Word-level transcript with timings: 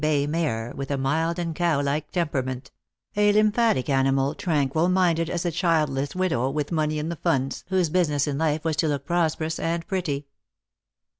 229 0.01 0.19
bay 0.19 0.25
mare, 0.47 0.73
with 0.75 0.89
a 0.89 0.97
mild 0.97 1.37
and 1.37 1.55
cow 1.55 1.79
like 1.79 2.09
temperament; 2.09 2.71
a 3.15 3.31
lymphatic 3.33 3.87
animal, 3.87 4.33
tranquil 4.33 4.89
minded 4.89 5.29
as 5.29 5.45
a 5.45 5.51
childless 5.51 6.15
widow 6.15 6.49
with 6.49 6.71
money 6.71 6.97
in 6.97 7.09
the 7.09 7.15
Funds, 7.15 7.63
whose 7.67 7.87
business 7.87 8.25
in 8.25 8.35
life 8.35 8.63
was 8.63 8.75
to 8.75 8.87
look 8.87 9.05
prosperous 9.05 9.59
and 9.59 9.85
pretty. 9.85 10.25